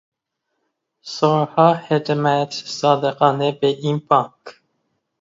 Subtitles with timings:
[1.15, 4.35] سالها خدمت صادقانه به این بانک